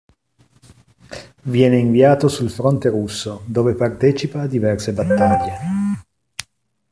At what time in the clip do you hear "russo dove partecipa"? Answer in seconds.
2.89-4.41